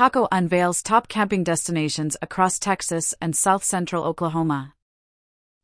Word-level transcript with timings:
Taco 0.00 0.26
unveils 0.32 0.82
top 0.82 1.08
camping 1.08 1.44
destinations 1.44 2.16
across 2.22 2.58
Texas 2.58 3.12
and 3.20 3.36
south 3.36 3.62
central 3.62 4.02
Oklahoma. 4.02 4.72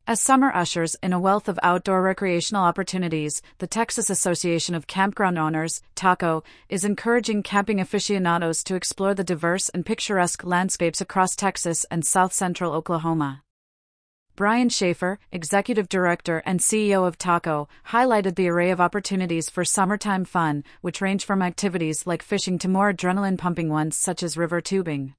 As 0.07 0.21
summer 0.21 0.53
ushers 0.55 0.95
in 1.03 1.15
a 1.15 1.19
wealth 1.19 1.49
of 1.49 1.59
outdoor 1.63 2.03
recreational 2.03 2.63
opportunities, 2.63 3.41
the 3.61 3.67
Texas 3.67 4.11
Association 4.11 4.75
of 4.75 4.87
Campground 4.87 5.39
Owners, 5.39 5.81
TACO, 5.95 6.45
is 6.69 6.85
encouraging 6.85 7.45
camping 7.45 7.81
aficionados 7.81 8.63
to 8.65 8.75
explore 8.75 9.15
the 9.15 9.25
diverse 9.25 9.71
and 9.71 9.87
picturesque 9.87 10.45
landscapes 10.45 11.01
across 11.01 11.35
Texas 11.35 11.87
and 11.91 12.05
south 12.05 12.35
central 12.35 12.75
Oklahoma. 12.75 13.43
Brian 14.37 14.69
Schaefer, 14.69 15.19
Executive 15.33 15.89
Director 15.89 16.43
and 16.45 16.61
CEO 16.61 17.09
of 17.09 17.17
TACO, 17.17 17.69
highlighted 17.89 18.35
the 18.35 18.51
array 18.51 18.71
of 18.71 18.83
opportunities 18.83 19.49
for 19.49 19.65
summertime 19.65 20.27
fun, 20.27 20.63
which 20.83 21.01
range 21.01 21.25
from 21.25 21.41
activities 21.41 22.07
like 22.07 22.23
fishing 22.23 22.59
to 22.59 22.69
more 22.69 22.93
adrenaline 22.93 23.39
pumping 23.39 23.71
ones 23.71 23.97
such 23.97 24.23
as 24.23 24.37
river 24.37 24.61
tubing. 24.61 25.15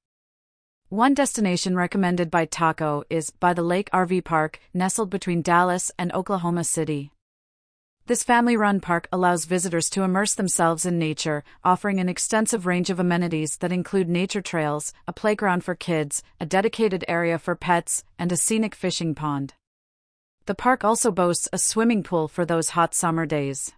One 0.88 1.14
destination 1.14 1.74
recommended 1.74 2.30
by 2.30 2.44
Taco 2.44 3.02
is 3.10 3.30
By 3.30 3.54
the 3.54 3.62
Lake 3.62 3.90
RV 3.90 4.22
Park, 4.22 4.60
nestled 4.72 5.10
between 5.10 5.42
Dallas 5.42 5.90
and 5.98 6.12
Oklahoma 6.12 6.62
City. 6.62 7.10
This 8.08 8.24
family 8.24 8.56
run 8.56 8.80
park 8.80 9.06
allows 9.12 9.44
visitors 9.44 9.90
to 9.90 10.02
immerse 10.02 10.34
themselves 10.34 10.86
in 10.86 10.98
nature, 10.98 11.44
offering 11.62 12.00
an 12.00 12.08
extensive 12.08 12.64
range 12.64 12.88
of 12.88 12.98
amenities 12.98 13.58
that 13.58 13.70
include 13.70 14.08
nature 14.08 14.40
trails, 14.40 14.94
a 15.06 15.12
playground 15.12 15.62
for 15.62 15.74
kids, 15.74 16.22
a 16.40 16.46
dedicated 16.46 17.04
area 17.06 17.38
for 17.38 17.54
pets, 17.54 18.04
and 18.18 18.32
a 18.32 18.36
scenic 18.38 18.74
fishing 18.74 19.14
pond. 19.14 19.52
The 20.46 20.54
park 20.54 20.84
also 20.84 21.10
boasts 21.10 21.50
a 21.52 21.58
swimming 21.58 22.02
pool 22.02 22.28
for 22.28 22.46
those 22.46 22.70
hot 22.70 22.94
summer 22.94 23.26
days. 23.26 23.72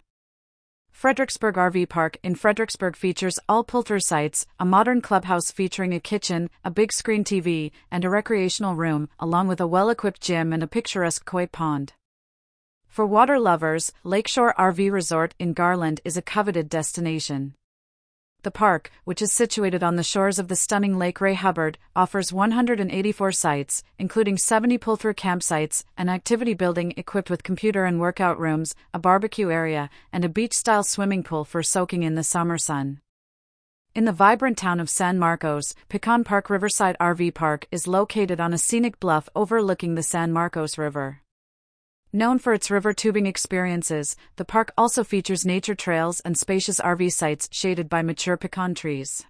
Fredericksburg 0.91 1.55
RV 1.55 1.89
Park 1.89 2.15
in 2.23 2.35
Fredericksburg 2.35 2.95
features 2.95 3.37
all 3.49 3.65
pull-through 3.65 3.99
sites, 3.99 4.45
a 4.57 4.63
modern 4.63 5.01
clubhouse 5.01 5.51
featuring 5.51 5.93
a 5.93 5.99
kitchen, 5.99 6.49
a 6.63 6.71
big 6.71 6.93
screen 6.93 7.25
TV, 7.25 7.73
and 7.91 8.05
a 8.05 8.09
recreational 8.09 8.75
room, 8.75 9.09
along 9.19 9.49
with 9.49 9.59
a 9.59 9.67
well-equipped 9.67 10.21
gym 10.21 10.53
and 10.53 10.63
a 10.63 10.67
picturesque 10.67 11.25
koi 11.25 11.47
pond. 11.47 11.91
For 12.91 13.05
water 13.05 13.39
lovers, 13.39 13.93
Lakeshore 14.03 14.53
RV 14.59 14.91
Resort 14.91 15.33
in 15.39 15.53
Garland 15.53 16.01
is 16.03 16.17
a 16.17 16.21
coveted 16.21 16.67
destination. 16.67 17.55
The 18.43 18.51
park, 18.51 18.91
which 19.05 19.21
is 19.21 19.31
situated 19.31 19.81
on 19.81 19.95
the 19.95 20.03
shores 20.03 20.37
of 20.37 20.49
the 20.49 20.57
stunning 20.57 20.99
Lake 20.99 21.21
Ray 21.21 21.35
Hubbard, 21.35 21.77
offers 21.95 22.33
184 22.33 23.31
sites, 23.31 23.81
including 23.97 24.37
70 24.37 24.77
pull 24.77 24.97
through 24.97 25.13
campsites, 25.13 25.85
an 25.97 26.09
activity 26.09 26.53
building 26.53 26.93
equipped 26.97 27.29
with 27.29 27.43
computer 27.43 27.85
and 27.85 27.97
workout 27.97 28.37
rooms, 28.37 28.75
a 28.93 28.99
barbecue 28.99 29.49
area, 29.49 29.89
and 30.11 30.25
a 30.25 30.29
beach 30.29 30.53
style 30.53 30.83
swimming 30.83 31.23
pool 31.23 31.45
for 31.45 31.63
soaking 31.63 32.03
in 32.03 32.15
the 32.15 32.25
summer 32.25 32.57
sun. 32.57 32.99
In 33.95 34.03
the 34.03 34.11
vibrant 34.11 34.57
town 34.57 34.81
of 34.81 34.89
San 34.89 35.17
Marcos, 35.17 35.73
Pecan 35.87 36.25
Park 36.25 36.49
Riverside 36.49 36.97
RV 36.99 37.35
Park 37.35 37.67
is 37.71 37.87
located 37.87 38.41
on 38.41 38.51
a 38.51 38.57
scenic 38.57 38.99
bluff 38.99 39.29
overlooking 39.33 39.95
the 39.95 40.03
San 40.03 40.33
Marcos 40.33 40.77
River. 40.77 41.21
Known 42.13 42.39
for 42.39 42.51
its 42.53 42.69
river 42.69 42.91
tubing 42.91 43.25
experiences, 43.25 44.17
the 44.35 44.43
park 44.43 44.73
also 44.77 45.01
features 45.01 45.45
nature 45.45 45.75
trails 45.75 46.19
and 46.19 46.37
spacious 46.37 46.81
RV 46.81 47.13
sites 47.13 47.47
shaded 47.53 47.87
by 47.87 48.01
mature 48.01 48.35
pecan 48.35 48.75
trees. 48.75 49.23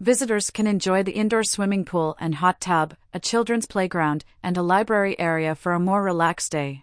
Visitors 0.00 0.50
can 0.50 0.66
enjoy 0.66 1.04
the 1.04 1.12
indoor 1.12 1.44
swimming 1.44 1.84
pool 1.84 2.16
and 2.18 2.34
hot 2.34 2.60
tub, 2.60 2.96
a 3.12 3.20
children's 3.20 3.66
playground, 3.66 4.24
and 4.42 4.56
a 4.56 4.62
library 4.62 5.16
area 5.20 5.54
for 5.54 5.72
a 5.72 5.78
more 5.78 6.02
relaxed 6.02 6.50
day. 6.50 6.82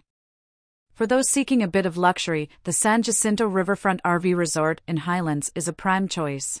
For 0.94 1.06
those 1.06 1.28
seeking 1.28 1.62
a 1.62 1.68
bit 1.68 1.84
of 1.84 1.98
luxury, 1.98 2.48
the 2.64 2.72
San 2.72 3.02
Jacinto 3.02 3.46
Riverfront 3.46 4.02
RV 4.04 4.34
Resort 4.34 4.80
in 4.88 4.96
Highlands 4.96 5.52
is 5.54 5.68
a 5.68 5.74
prime 5.74 6.08
choice. 6.08 6.60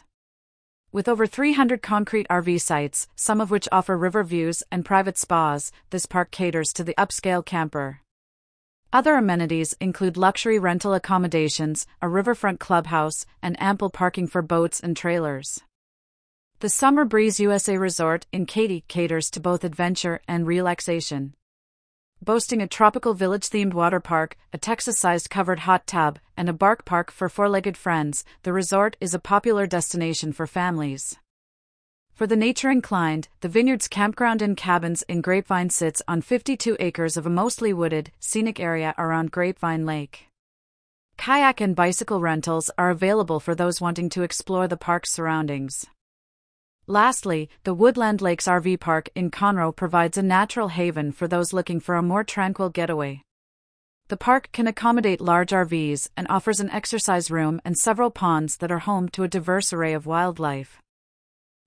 With 0.92 1.08
over 1.08 1.26
300 1.26 1.80
concrete 1.80 2.28
RV 2.28 2.60
sites, 2.60 3.08
some 3.16 3.40
of 3.40 3.50
which 3.50 3.66
offer 3.72 3.96
river 3.96 4.22
views 4.22 4.62
and 4.70 4.84
private 4.84 5.16
spas, 5.16 5.72
this 5.88 6.04
park 6.04 6.30
caters 6.30 6.74
to 6.74 6.84
the 6.84 6.94
upscale 6.98 7.42
camper. 7.42 8.02
Other 8.94 9.14
amenities 9.14 9.74
include 9.80 10.18
luxury 10.18 10.58
rental 10.58 10.92
accommodations, 10.92 11.86
a 12.02 12.10
riverfront 12.10 12.60
clubhouse, 12.60 13.24
and 13.40 13.56
ample 13.58 13.88
parking 13.88 14.26
for 14.26 14.42
boats 14.42 14.80
and 14.80 14.94
trailers. 14.94 15.60
The 16.60 16.68
Summer 16.68 17.06
Breeze 17.06 17.40
USA 17.40 17.78
Resort 17.78 18.26
in 18.32 18.44
Katy 18.44 18.84
caters 18.88 19.30
to 19.30 19.40
both 19.40 19.64
adventure 19.64 20.20
and 20.28 20.46
relaxation. 20.46 21.32
Boasting 22.20 22.60
a 22.60 22.68
tropical 22.68 23.14
village 23.14 23.48
themed 23.48 23.72
water 23.72 23.98
park, 23.98 24.36
a 24.52 24.58
Texas 24.58 24.98
sized 24.98 25.30
covered 25.30 25.60
hot 25.60 25.86
tub, 25.86 26.18
and 26.36 26.50
a 26.50 26.52
bark 26.52 26.84
park 26.84 27.10
for 27.10 27.30
four 27.30 27.48
legged 27.48 27.78
friends, 27.78 28.26
the 28.42 28.52
resort 28.52 28.98
is 29.00 29.14
a 29.14 29.18
popular 29.18 29.66
destination 29.66 30.34
for 30.34 30.46
families. 30.46 31.16
For 32.22 32.28
the 32.28 32.36
nature 32.36 32.70
inclined, 32.70 33.26
the 33.40 33.48
Vineyards 33.48 33.88
Campground 33.88 34.42
and 34.42 34.56
Cabins 34.56 35.02
in 35.08 35.22
Grapevine 35.22 35.70
sits 35.70 36.00
on 36.06 36.22
52 36.22 36.76
acres 36.78 37.16
of 37.16 37.26
a 37.26 37.28
mostly 37.28 37.72
wooded, 37.72 38.12
scenic 38.20 38.60
area 38.60 38.94
around 38.96 39.32
Grapevine 39.32 39.84
Lake. 39.84 40.28
Kayak 41.16 41.60
and 41.60 41.74
bicycle 41.74 42.20
rentals 42.20 42.70
are 42.78 42.90
available 42.90 43.40
for 43.40 43.56
those 43.56 43.80
wanting 43.80 44.08
to 44.10 44.22
explore 44.22 44.68
the 44.68 44.76
park's 44.76 45.10
surroundings. 45.10 45.84
Lastly, 46.86 47.48
the 47.64 47.74
Woodland 47.74 48.22
Lakes 48.22 48.46
RV 48.46 48.78
Park 48.78 49.08
in 49.16 49.28
Conroe 49.28 49.74
provides 49.74 50.16
a 50.16 50.22
natural 50.22 50.68
haven 50.68 51.10
for 51.10 51.26
those 51.26 51.52
looking 51.52 51.80
for 51.80 51.96
a 51.96 52.02
more 52.02 52.22
tranquil 52.22 52.68
getaway. 52.68 53.22
The 54.06 54.16
park 54.16 54.48
can 54.52 54.68
accommodate 54.68 55.20
large 55.20 55.50
RVs 55.50 56.06
and 56.16 56.28
offers 56.30 56.60
an 56.60 56.70
exercise 56.70 57.32
room 57.32 57.60
and 57.64 57.76
several 57.76 58.12
ponds 58.12 58.58
that 58.58 58.70
are 58.70 58.78
home 58.78 59.08
to 59.08 59.24
a 59.24 59.28
diverse 59.28 59.72
array 59.72 59.92
of 59.92 60.06
wildlife. 60.06 60.81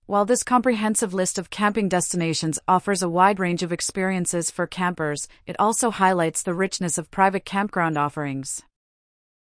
While 0.07 0.25
this 0.25 0.43
comprehensive 0.43 1.15
list 1.15 1.39
of 1.39 1.49
camping 1.49 1.89
destinations 1.89 2.59
offers 2.67 3.01
a 3.01 3.09
wide 3.09 3.39
range 3.39 3.63
of 3.63 3.71
experiences 3.71 4.51
for 4.51 4.67
campers, 4.67 5.27
it 5.47 5.55
also 5.57 5.89
highlights 5.89 6.43
the 6.43 6.53
richness 6.53 6.99
of 6.99 7.09
private 7.09 7.43
campground 7.43 7.97
offerings. 7.97 8.61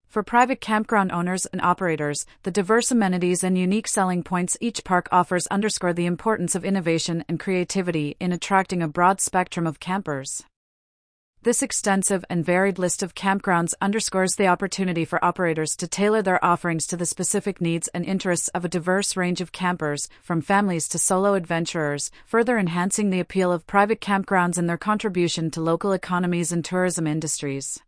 For 0.06 0.22
private 0.22 0.60
campground 0.60 1.10
owners 1.10 1.44
and 1.47 1.60
operators, 1.60 2.25
the 2.44 2.53
diverse 2.53 2.93
amenities 2.93 3.43
and 3.43 3.59
unique 3.59 3.88
selling 3.88 4.22
points 4.22 4.56
each 4.60 4.84
park 4.84 5.09
offers 5.10 5.48
underscore 5.48 5.93
the 5.93 6.06
importance 6.06 6.54
of 6.54 6.64
innovation 6.64 7.25
and 7.28 7.41
creativity 7.41 8.16
in 8.20 8.31
attracting 8.31 8.81
a 8.81 8.87
broad 8.87 9.20
spectrum 9.20 9.66
of 9.66 9.81
campers. 9.81 10.44
This 11.44 11.62
extensive 11.62 12.25
and 12.31 12.43
varied 12.43 12.78
list 12.78 13.03
of 13.03 13.15
campgrounds 13.15 13.75
underscores 13.78 14.37
the 14.37 14.47
opportunity 14.47 15.05
for 15.05 15.22
operators 15.22 15.77
to 15.77 15.87
tailor 15.87 16.22
their 16.22 16.43
offerings 16.43 16.87
to 16.87 16.97
the 16.97 17.05
specific 17.05 17.60
needs 17.60 17.87
and 17.88 18.03
interests 18.03 18.49
of 18.55 18.65
a 18.65 18.69
diverse 18.69 19.15
range 19.15 19.43
of 19.43 19.53
campers, 19.53 20.09
from 20.22 20.41
families 20.41 20.88
to 20.88 20.99
solo 20.99 21.34
adventurers, 21.34 22.10
further 22.25 22.56
enhancing 22.56 23.10
the 23.10 23.21
appeal 23.21 23.53
of 23.53 23.66
private 23.66 24.00
campgrounds 24.00 24.56
and 24.56 24.71
their 24.71 24.78
contribution 24.78 25.50
to 25.50 25.60
local 25.60 25.93
economies 25.93 26.50
and 26.50 26.65
tourism 26.65 27.06
industries. 27.06 27.78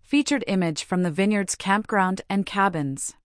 Featured 0.00 0.44
image 0.46 0.84
from 0.84 1.02
the 1.02 1.10
Vineyards 1.10 1.56
Campground 1.56 2.20
and 2.30 2.46
Cabins 2.46 3.16